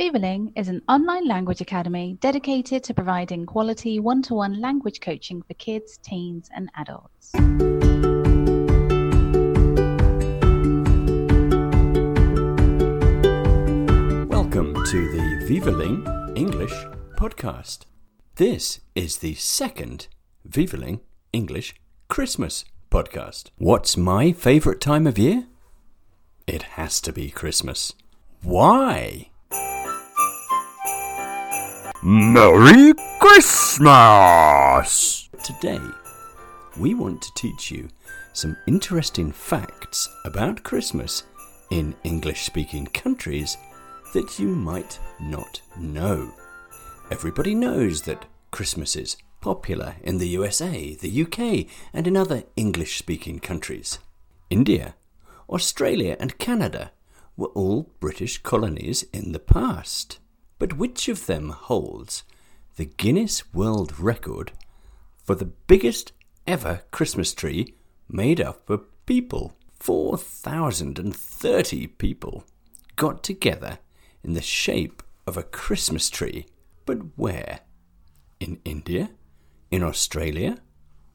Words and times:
Vivaling 0.00 0.52
is 0.54 0.68
an 0.68 0.80
online 0.88 1.26
language 1.26 1.60
academy 1.60 2.16
dedicated 2.20 2.84
to 2.84 2.94
providing 2.94 3.44
quality 3.46 3.98
one 3.98 4.22
to 4.22 4.34
one 4.34 4.60
language 4.60 5.00
coaching 5.00 5.42
for 5.42 5.54
kids, 5.54 5.98
teens, 5.98 6.48
and 6.54 6.70
adults. 6.76 7.32
Welcome 14.30 14.72
to 14.84 15.10
the 15.10 15.44
Vivaling 15.48 16.06
English 16.36 16.86
podcast. 17.16 17.80
This 18.36 18.78
is 18.94 19.18
the 19.18 19.34
second 19.34 20.06
Vivaling 20.44 21.00
English 21.32 21.74
Christmas 22.06 22.64
podcast. 22.88 23.50
What's 23.58 23.96
my 23.96 24.30
favourite 24.30 24.80
time 24.80 25.08
of 25.08 25.18
year? 25.18 25.48
It 26.46 26.62
has 26.78 27.00
to 27.00 27.12
be 27.12 27.30
Christmas. 27.30 27.94
Why? 28.44 29.30
Merry 32.00 32.92
Christmas! 33.18 35.28
Today, 35.42 35.80
we 36.78 36.94
want 36.94 37.20
to 37.22 37.34
teach 37.34 37.72
you 37.72 37.88
some 38.32 38.56
interesting 38.68 39.32
facts 39.32 40.08
about 40.24 40.62
Christmas 40.62 41.24
in 41.70 41.96
English 42.04 42.42
speaking 42.42 42.86
countries 42.86 43.56
that 44.14 44.38
you 44.38 44.46
might 44.46 45.00
not 45.18 45.60
know. 45.76 46.32
Everybody 47.10 47.56
knows 47.56 48.02
that 48.02 48.26
Christmas 48.52 48.94
is 48.94 49.16
popular 49.40 49.96
in 50.00 50.18
the 50.18 50.28
USA, 50.28 50.94
the 50.94 51.22
UK, 51.22 51.66
and 51.92 52.06
in 52.06 52.16
other 52.16 52.44
English 52.54 52.96
speaking 52.96 53.40
countries. 53.40 53.98
India, 54.50 54.94
Australia, 55.50 56.16
and 56.20 56.38
Canada 56.38 56.92
were 57.36 57.48
all 57.48 57.90
British 57.98 58.38
colonies 58.38 59.04
in 59.12 59.32
the 59.32 59.40
past. 59.40 60.20
But 60.58 60.76
which 60.76 61.08
of 61.08 61.26
them 61.26 61.50
holds 61.50 62.24
the 62.76 62.84
Guinness 62.84 63.54
World 63.54 63.98
Record 63.98 64.52
for 65.24 65.34
the 65.34 65.44
biggest 65.44 66.12
ever 66.46 66.82
Christmas 66.90 67.34
tree 67.34 67.74
made 68.08 68.40
up 68.40 68.68
of 68.70 68.84
people? 69.06 69.54
4,030 69.78 71.86
people 71.86 72.44
got 72.96 73.22
together 73.22 73.78
in 74.24 74.34
the 74.34 74.42
shape 74.42 75.02
of 75.26 75.36
a 75.36 75.42
Christmas 75.42 76.10
tree. 76.10 76.46
But 76.84 76.98
where? 77.16 77.60
In 78.40 78.60
India? 78.64 79.10
In 79.70 79.82
Australia? 79.82 80.58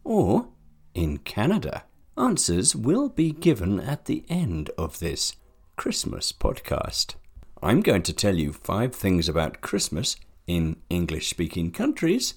Or 0.04 0.48
in 0.94 1.18
Canada? 1.18 1.84
Answers 2.18 2.76
will 2.76 3.10
be 3.10 3.32
given 3.32 3.80
at 3.80 4.06
the 4.06 4.24
end 4.30 4.70
of 4.78 5.00
this 5.00 5.36
Christmas 5.76 6.32
podcast. 6.32 7.16
I'm 7.64 7.80
going 7.80 8.02
to 8.04 8.14
tell 8.14 8.36
you 8.36 8.52
five 8.52 8.94
things 8.94 9.30
about 9.30 9.62
Christmas 9.62 10.18
in 10.48 10.76
English 10.90 11.30
speaking 11.30 11.72
countries 11.72 12.34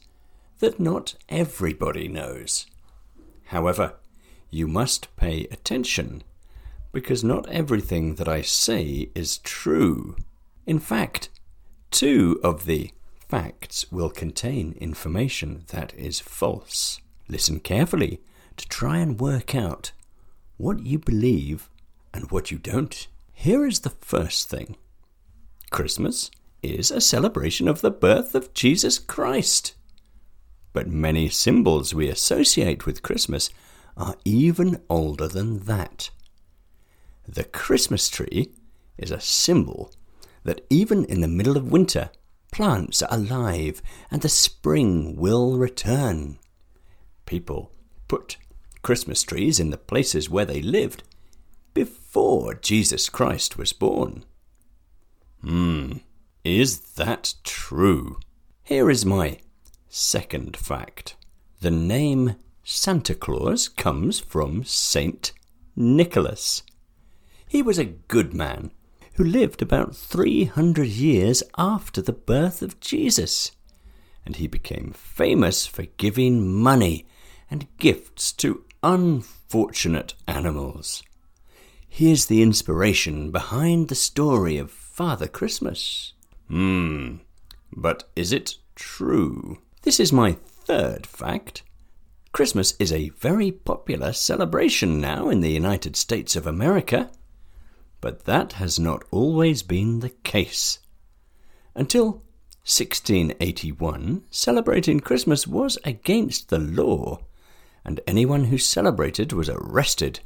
that 0.61 0.79
not 0.79 1.17
everybody 1.29 2.07
knows. 2.07 2.67
However, 3.47 3.95
you 4.51 4.69
must 4.69 5.15
pay 5.17 5.49
attention 5.51 6.23
because 6.93 7.25
not 7.25 7.49
everything 7.49 8.15
that 8.15 8.29
I 8.29 8.41
say 8.43 9.11
is 9.17 9.39
true. 9.39 10.15
In 10.65 10.79
fact, 10.79 11.29
two 11.91 12.39
of 12.45 12.65
the 12.65 12.93
facts 13.29 13.91
will 13.91 14.11
contain 14.11 14.79
information 14.81 15.65
that 15.71 15.93
is 15.95 16.21
false. 16.21 17.01
Listen 17.29 17.59
carefully 17.59 18.21
to 18.57 18.69
try 18.69 18.99
and 18.99 19.19
work 19.19 19.57
out 19.57 19.91
what 20.57 20.87
you 20.87 21.01
believe 21.01 21.69
and 22.15 22.31
what 22.31 22.53
you 22.53 22.59
don't. 22.59 23.09
Here 23.33 23.67
is 23.67 23.81
the 23.81 23.91
first 23.91 24.49
thing 24.49 24.77
Christmas 25.71 26.31
is 26.63 26.91
a 26.91 27.01
celebration 27.01 27.69
of 27.69 27.81
the 27.81 27.91
birth 27.91 28.35
of 28.35 28.55
Jesus 28.55 28.99
Christ. 28.99 29.75
But 30.73 30.89
many 30.89 31.29
symbols 31.29 31.95
we 31.95 32.09
associate 32.09 32.87
with 32.87 33.03
Christmas 33.03 33.51
are 33.97 34.17
even 34.25 34.83
older 34.89 35.29
than 35.29 35.61
that. 35.61 36.11
The 37.27 37.45
Christmas 37.45 38.09
tree 38.09 38.53
is 38.99 39.11
a 39.11 39.21
symbol 39.21 39.93
that 40.45 40.65
even 40.71 41.05
in 41.07 41.21
the 41.21 41.29
middle 41.29 41.57
of 41.57 41.73
winter, 41.73 42.11
plants 42.53 43.03
are 43.03 43.09
alive 43.11 43.83
and 44.11 44.23
the 44.23 44.29
spring 44.29 45.17
will 45.17 45.59
return. 45.59 46.39
People 47.27 47.73
put 48.07 48.37
Christmas 48.83 49.23
trees 49.23 49.59
in 49.59 49.71
the 49.71 49.77
places 49.77 50.31
where 50.31 50.45
they 50.45 50.63
lived 50.63 51.03
before 51.75 52.55
Jesus 52.55 53.09
Christ 53.09 53.59
was 53.59 53.73
born. 53.73 54.25
Hmm, 55.47 55.99
is 56.43 56.81
that 56.95 57.35
true? 57.45 58.19
Here 58.65 58.91
is 58.91 59.07
my 59.07 59.39
second 59.89 60.57
fact. 60.57 61.15
The 61.61 61.71
name 61.71 62.35
Santa 62.65 63.15
Claus 63.15 63.69
comes 63.69 64.19
from 64.19 64.65
Saint 64.65 65.31
Nicholas. 65.77 66.65
He 67.47 67.63
was 67.63 67.79
a 67.79 67.85
good 67.85 68.35
man 68.35 68.73
who 69.15 69.23
lived 69.23 69.63
about 69.63 69.95
300 69.95 70.89
years 70.89 71.45
after 71.57 72.03
the 72.03 72.13
birth 72.13 72.61
of 72.61 72.81
Jesus, 72.81 73.53
and 74.25 74.35
he 74.35 74.49
became 74.49 74.93
famous 74.97 75.65
for 75.65 75.85
giving 75.97 76.53
money 76.53 77.07
and 77.49 77.69
gifts 77.79 78.33
to 78.33 78.65
unfortunate 78.83 80.15
animals. 80.27 81.05
Here's 81.89 82.27
the 82.27 82.43
inspiration 82.43 83.31
behind 83.31 83.87
the 83.87 83.95
story 83.95 84.59
of 84.59 84.86
Father 84.97 85.29
Christmas. 85.29 86.15
Hmm, 86.49 87.17
but 87.71 88.05
is 88.17 88.33
it 88.33 88.57
true? 88.75 89.59
This 89.83 90.01
is 90.01 90.11
my 90.11 90.33
third 90.33 91.07
fact. 91.07 91.63
Christmas 92.33 92.75
is 92.79 92.95
a 92.95 93.11
very 93.11 93.51
popular 93.53 94.15
celebration 94.15 94.99
now 94.99 95.29
in 95.29 95.41
the 95.41 95.51
United 95.51 95.97
States 95.97 96.35
of 96.35 96.47
America, 96.47 97.11
but 98.01 98.25
that 98.25 98.55
has 98.55 98.79
not 98.79 99.05
always 99.11 99.63
been 99.63 100.01
the 100.01 100.15
case. 100.25 100.79
Until 101.75 102.23
1681, 102.65 104.25
celebrating 104.31 105.01
Christmas 105.01 105.47
was 105.47 105.77
against 105.85 106.49
the 106.49 106.59
law, 106.59 107.19
and 107.85 108.01
anyone 108.07 108.45
who 108.45 108.57
celebrated 108.57 109.35
was 109.35 109.51
arrested 109.51 110.21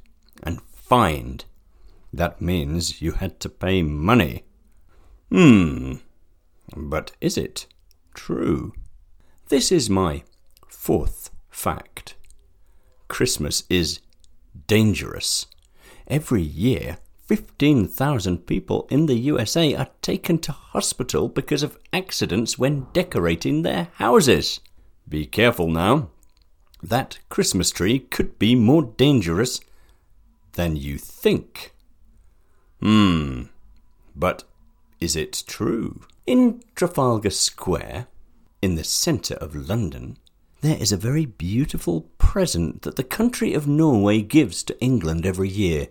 and 0.44 0.62
fined. 0.62 1.44
That 2.12 2.41
means 2.41 3.02
you 3.02 3.10
had 3.10 3.41
to 3.41 3.48
pay 3.48 3.82
money. 3.82 4.44
Hmm, 5.31 5.95
but 6.77 7.13
is 7.21 7.39
it 7.39 7.67
true? 8.15 8.73
This 9.49 9.71
is 9.71 9.89
my 9.89 10.25
fourth 10.69 11.31
fact. 11.51 12.17
Christmas 13.09 13.65
is 13.71 14.01
dangerous. 14.67 15.47
Every 16.09 16.43
year, 16.43 16.99
15,000 17.27 18.47
people 18.47 18.89
in 18.91 19.07
the 19.07 19.15
USA 19.15 19.75
are 19.75 19.91
taken 20.03 20.39
to 20.41 20.53
hospital 20.53 21.29
because 21.29 21.62
of 21.62 21.79
accidents 21.93 22.59
when 22.59 22.89
decorating 22.93 23.62
their 23.62 23.89
houses. 23.95 24.59
Be 25.09 25.27
careful 25.27 25.69
now. 25.69 26.11
That 26.83 27.21
Christmas 27.29 27.71
tree 27.71 28.01
could 28.01 28.39
be 28.39 28.57
more 28.57 28.83
dangerous 28.83 29.61
than 30.55 30.75
you 30.75 30.99
think. 30.99 31.73
Hmm, 32.81 33.43
but 34.17 34.45
is 35.00 35.16
it 35.16 35.44
true? 35.47 36.03
In 36.27 36.62
Trafalgar 36.75 37.31
Square, 37.31 38.06
in 38.61 38.75
the 38.75 38.84
centre 38.84 39.37
of 39.37 39.56
London, 39.56 40.19
there 40.61 40.77
is 40.77 40.93
a 40.93 40.97
very 40.97 41.25
beautiful 41.25 42.03
present 42.19 42.83
that 42.83 42.97
the 42.97 43.03
country 43.03 43.55
of 43.55 43.66
Norway 43.66 44.21
gives 44.21 44.62
to 44.65 44.78
England 44.81 45.25
every 45.25 45.49
year. 45.49 45.88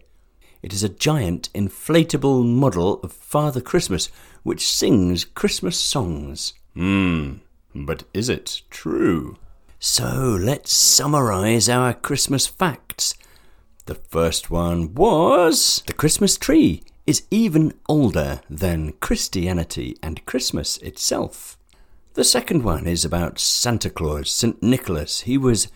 It 0.62 0.74
is 0.74 0.84
a 0.84 0.90
giant 0.90 1.52
inflatable 1.54 2.46
model 2.46 3.00
of 3.02 3.12
Father 3.12 3.62
Christmas 3.62 4.10
which 4.44 4.70
sings 4.70 5.26
Christmas 5.26 5.80
songs. 5.80 6.54
Hmm, 6.76 7.38
but 7.74 8.04
is 8.14 8.30
it 8.30 8.62
true? 8.70 9.38
So 9.80 10.38
let's 10.40 10.76
summarize 10.76 11.68
our 11.68 11.94
Christmas 11.94 12.46
facts. 12.46 13.16
The 13.86 13.96
first 13.96 14.52
one 14.52 14.94
was 14.94 15.82
the 15.88 15.94
Christmas 15.94 16.38
tree 16.38 16.84
is 17.10 17.24
even 17.32 17.74
older 17.88 18.40
than 18.52 18.92
Christianity 19.02 19.98
and 20.04 20.24
Christmas 20.28 20.78
itself. 20.78 21.58
The 22.14 22.24
second 22.24 22.64
one 22.64 22.86
is 22.86 23.04
about 23.04 23.40
Santa 23.40 23.90
Claus, 23.90 24.30
St. 24.30 24.62
Nicholas. 24.62 25.22
He 25.22 25.36
was 25.36 25.70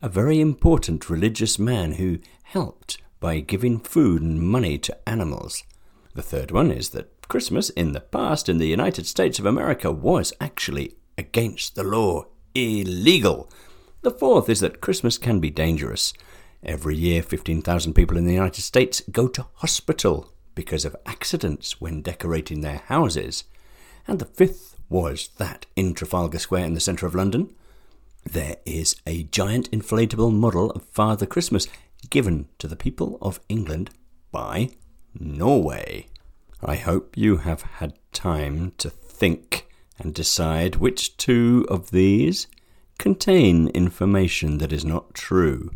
a 0.00 0.08
very 0.08 0.40
important 0.40 1.10
religious 1.10 1.58
man 1.58 1.94
who 1.94 2.20
helped 2.44 2.98
by 3.18 3.40
giving 3.40 3.80
food 3.80 4.22
and 4.22 4.40
money 4.40 4.78
to 4.78 4.96
animals. 5.04 5.64
The 6.14 6.22
third 6.22 6.52
one 6.52 6.70
is 6.70 6.90
that 6.90 7.26
Christmas 7.26 7.70
in 7.70 7.90
the 7.90 8.00
past 8.00 8.48
in 8.48 8.58
the 8.58 8.68
United 8.68 9.08
States 9.08 9.40
of 9.40 9.46
America 9.46 9.90
was 9.90 10.32
actually 10.40 10.94
against 11.16 11.74
the 11.74 11.82
law, 11.82 12.26
illegal. 12.54 13.50
The 14.02 14.12
fourth 14.12 14.48
is 14.48 14.60
that 14.60 14.80
Christmas 14.80 15.18
can 15.18 15.40
be 15.40 15.50
dangerous. 15.50 16.12
Every 16.62 16.94
year, 16.94 17.20
15,000 17.24 17.94
people 17.94 18.16
in 18.16 18.26
the 18.26 18.32
United 18.32 18.62
States 18.62 19.02
go 19.10 19.26
to 19.26 19.46
hospital 19.54 20.32
because 20.58 20.84
of 20.84 20.96
accidents 21.06 21.80
when 21.80 22.02
decorating 22.02 22.62
their 22.62 22.82
houses. 22.86 23.44
And 24.08 24.18
the 24.18 24.24
fifth 24.24 24.76
was 24.88 25.28
that 25.38 25.66
in 25.76 25.94
Trafalgar 25.94 26.40
Square 26.40 26.64
in 26.64 26.74
the 26.74 26.80
centre 26.80 27.06
of 27.06 27.14
London, 27.14 27.54
there 28.24 28.56
is 28.66 28.96
a 29.06 29.22
giant 29.22 29.70
inflatable 29.70 30.34
model 30.34 30.72
of 30.72 30.82
Father 30.88 31.26
Christmas 31.26 31.68
given 32.10 32.48
to 32.58 32.66
the 32.66 32.74
people 32.74 33.18
of 33.22 33.38
England 33.48 33.90
by 34.32 34.70
Norway. 35.14 36.08
I 36.60 36.74
hope 36.74 37.16
you 37.16 37.36
have 37.36 37.62
had 37.62 37.96
time 38.12 38.72
to 38.78 38.90
think 38.90 39.68
and 39.96 40.12
decide 40.12 40.74
which 40.74 41.16
two 41.18 41.66
of 41.68 41.92
these 41.92 42.48
contain 42.98 43.68
information 43.68 44.58
that 44.58 44.72
is 44.72 44.84
not 44.84 45.14
true. 45.14 45.70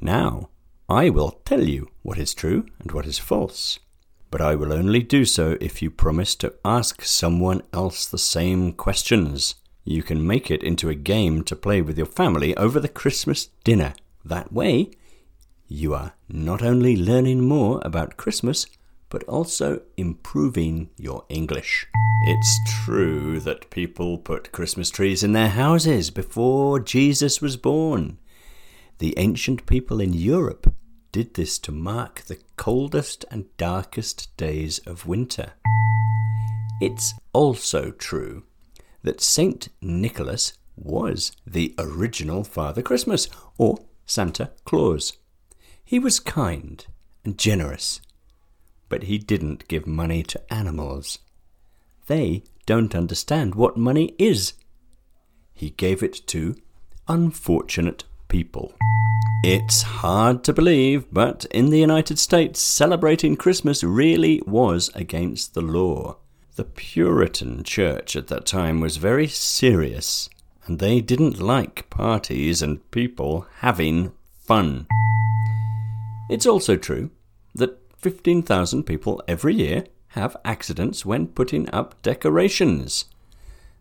Now, 0.00 0.50
I 0.88 1.10
will 1.10 1.40
tell 1.44 1.64
you 1.68 1.88
what 2.02 2.18
is 2.18 2.34
true 2.34 2.66
and 2.78 2.92
what 2.92 3.04
is 3.04 3.18
false, 3.18 3.80
but 4.30 4.40
I 4.40 4.54
will 4.54 4.72
only 4.72 5.02
do 5.02 5.24
so 5.24 5.56
if 5.60 5.80
you 5.82 5.90
promise 5.90 6.34
to 6.36 6.54
ask 6.64 7.02
someone 7.02 7.62
else 7.72 8.06
the 8.06 8.18
same 8.18 8.72
questions. 8.72 9.54
You 9.84 10.02
can 10.02 10.26
make 10.26 10.50
it 10.50 10.62
into 10.62 10.90
a 10.90 10.94
game 10.94 11.42
to 11.44 11.56
play 11.56 11.80
with 11.80 11.96
your 11.96 12.06
family 12.06 12.56
over 12.56 12.78
the 12.78 12.88
Christmas 12.88 13.46
dinner. 13.64 13.94
That 14.24 14.52
way, 14.52 14.90
you 15.66 15.94
are 15.94 16.14
not 16.28 16.62
only 16.62 16.96
learning 16.96 17.46
more 17.46 17.80
about 17.84 18.16
Christmas, 18.16 18.66
but 19.10 19.24
also 19.24 19.80
improving 19.96 20.90
your 20.96 21.24
English. 21.28 21.86
It's 22.26 22.58
true 22.84 23.40
that 23.40 23.70
people 23.70 24.18
put 24.18 24.52
Christmas 24.52 24.90
trees 24.90 25.22
in 25.22 25.32
their 25.32 25.48
houses 25.48 26.10
before 26.10 26.80
Jesus 26.80 27.40
was 27.40 27.56
born. 27.56 28.18
The 28.98 29.14
ancient 29.16 29.64
people 29.66 30.00
in 30.00 30.12
Europe 30.12 30.74
did 31.12 31.34
this 31.34 31.58
to 31.60 31.72
mark 31.72 32.22
the 32.22 32.38
coldest 32.56 33.24
and 33.30 33.54
darkest 33.56 34.36
days 34.36 34.78
of 34.80 35.06
winter. 35.06 35.52
It's 36.80 37.14
also 37.32 37.90
true 37.90 38.44
that 39.02 39.20
Saint 39.20 39.68
Nicholas 39.80 40.52
was 40.76 41.32
the 41.46 41.74
original 41.78 42.44
Father 42.44 42.82
Christmas, 42.82 43.28
or 43.56 43.78
Santa 44.06 44.50
Claus. 44.64 45.14
He 45.84 45.98
was 45.98 46.20
kind 46.20 46.86
and 47.24 47.36
generous 47.36 48.00
but 48.88 49.04
he 49.04 49.18
didn't 49.18 49.68
give 49.68 49.86
money 49.86 50.22
to 50.22 50.52
animals. 50.52 51.18
They 52.06 52.42
don't 52.66 52.94
understand 52.94 53.54
what 53.54 53.76
money 53.76 54.14
is. 54.18 54.54
He 55.54 55.70
gave 55.70 56.02
it 56.02 56.26
to 56.28 56.56
unfortunate 57.06 58.04
people. 58.28 58.72
It's 59.44 59.82
hard 59.82 60.42
to 60.44 60.52
believe, 60.52 61.06
but 61.12 61.44
in 61.52 61.70
the 61.70 61.78
United 61.78 62.18
States, 62.18 62.60
celebrating 62.60 63.36
Christmas 63.36 63.84
really 63.84 64.42
was 64.46 64.90
against 64.96 65.54
the 65.54 65.60
law. 65.60 66.16
The 66.56 66.64
Puritan 66.64 67.62
church 67.62 68.16
at 68.16 68.26
that 68.26 68.46
time 68.46 68.80
was 68.80 68.96
very 68.96 69.28
serious, 69.28 70.28
and 70.66 70.80
they 70.80 71.00
didn't 71.00 71.40
like 71.40 71.88
parties 71.88 72.62
and 72.62 72.90
people 72.90 73.46
having 73.58 74.10
fun. 74.44 74.88
It's 76.28 76.46
also 76.46 76.76
true 76.76 77.10
that 77.54 77.78
15,000 77.98 78.82
people 78.82 79.22
every 79.28 79.54
year 79.54 79.84
have 80.08 80.36
accidents 80.44 81.06
when 81.06 81.28
putting 81.28 81.70
up 81.70 82.02
decorations. 82.02 83.04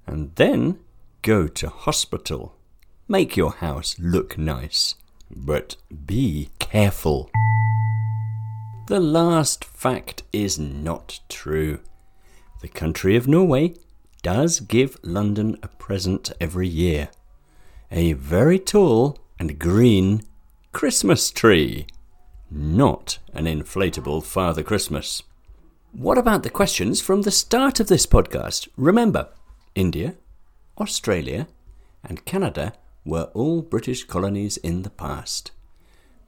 And 0.06 0.36
then 0.36 0.80
go 1.24 1.48
to 1.48 1.70
hospital. 1.70 2.56
Make 3.08 3.36
your 3.36 3.54
house 3.54 3.96
look 3.98 4.38
nice, 4.38 4.96
but 5.30 5.76
be 6.06 6.50
careful. 6.60 7.30
The 8.88 9.00
last 9.00 9.66
fact 9.66 10.24
is 10.32 10.58
not 10.58 11.20
true. 11.30 11.80
The 12.62 12.68
country 12.68 13.16
of 13.16 13.28
Norway 13.28 13.76
does 14.24 14.60
give 14.60 14.98
London 15.04 15.58
a 15.62 15.68
present 15.68 16.32
every 16.40 16.68
year 16.68 17.10
a 17.90 18.14
very 18.14 18.60
tall 18.60 19.18
and 19.40 19.58
green 19.58 20.22
Christmas 20.74 21.32
tree 21.32 21.88
not 22.50 23.20
an 23.34 23.46
inflatable 23.46 24.24
Father 24.24 24.64
Christmas. 24.64 25.24
What 25.92 26.18
about 26.18 26.44
the 26.44 26.50
questions 26.50 27.02
from 27.02 27.24
the 27.24 27.32
start 27.32 27.80
of 27.80 27.88
this 27.88 28.06
podcast? 28.06 28.68
Remember, 28.78 29.30
India, 29.76 30.16
Australia, 30.80 31.48
and 32.04 32.26
Canada 32.26 32.74
were 33.08 33.32
all 33.34 33.62
British 33.62 34.04
colonies 34.04 34.58
in 34.58 34.84
the 34.84 34.90
past. 34.90 35.52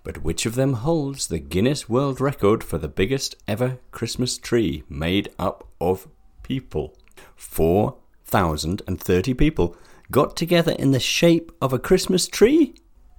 But 0.03 0.23
which 0.23 0.45
of 0.45 0.55
them 0.55 0.73
holds 0.73 1.27
the 1.27 1.39
Guinness 1.39 1.87
World 1.87 2.19
Record 2.19 2.63
for 2.63 2.77
the 2.77 2.87
biggest 2.87 3.35
ever 3.47 3.77
Christmas 3.91 4.37
tree 4.37 4.83
made 4.89 5.29
up 5.37 5.67
of 5.79 6.07
people? 6.41 6.97
4,030 7.35 9.33
people 9.35 9.75
got 10.09 10.35
together 10.35 10.71
in 10.71 10.91
the 10.91 10.99
shape 10.99 11.51
of 11.61 11.73
a 11.73 11.79
Christmas 11.79 12.27
tree? 12.27 12.73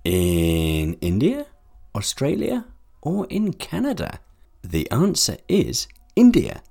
In 0.04 0.94
India? 0.94 1.46
Australia? 1.94 2.64
or 3.02 3.26
in 3.26 3.52
Canada? 3.52 4.20
The 4.62 4.90
answer 4.90 5.38
is 5.48 5.86
India, 6.16 6.62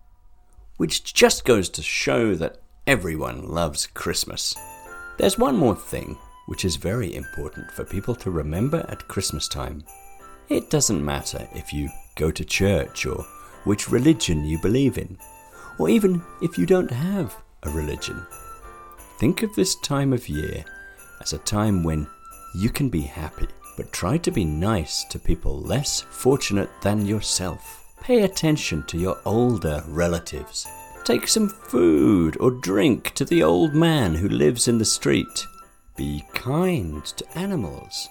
which 0.77 1.13
just 1.13 1.45
goes 1.45 1.69
to 1.69 1.81
show 1.81 2.35
that 2.35 2.61
everyone 2.85 3.47
loves 3.47 3.87
Christmas. 3.87 4.55
There's 5.17 5.37
one 5.37 5.57
more 5.57 5.75
thing 5.75 6.17
which 6.49 6.65
is 6.65 6.77
very 6.77 7.13
important 7.13 7.71
for 7.71 7.85
people 7.85 8.15
to 8.15 8.31
remember 8.31 8.83
at 8.89 9.07
Christmas 9.07 9.47
time. 9.47 9.83
It 10.49 10.71
doesn't 10.71 11.05
matter 11.05 11.47
if 11.53 11.71
you 11.71 11.89
go 12.15 12.31
to 12.31 12.43
church 12.43 13.05
or 13.05 13.23
which 13.65 13.91
religion 13.91 14.43
you 14.43 14.57
believe 14.57 14.97
in, 14.97 15.15
or 15.77 15.89
even 15.89 16.23
if 16.41 16.57
you 16.57 16.65
don't 16.65 16.89
have 16.89 17.37
a 17.61 17.69
religion. 17.69 18.25
Think 19.19 19.43
of 19.43 19.53
this 19.53 19.75
time 19.75 20.11
of 20.11 20.27
year 20.27 20.65
as 21.21 21.33
a 21.33 21.37
time 21.37 21.83
when 21.83 22.07
you 22.55 22.71
can 22.71 22.89
be 22.89 23.01
happy 23.01 23.47
but 23.77 23.93
try 23.93 24.17
to 24.17 24.31
be 24.31 24.43
nice 24.43 25.03
to 25.03 25.19
people 25.19 25.59
less 25.59 26.01
fortunate 26.01 26.69
than 26.81 27.05
yourself. 27.05 27.93
Pay 28.01 28.23
attention 28.23 28.83
to 28.87 28.97
your 28.97 29.19
older 29.23 29.83
relatives. 29.87 30.67
Take 31.03 31.27
some 31.27 31.47
food 31.47 32.37
or 32.39 32.49
drink 32.49 33.13
to 33.13 33.23
the 33.23 33.43
old 33.43 33.75
man 33.75 34.15
who 34.15 34.29
lives 34.29 34.67
in 34.67 34.79
the 34.79 34.83
street. 34.85 35.45
Be 35.99 36.23
kind 36.33 37.05
to 37.05 37.37
animals. 37.37 38.09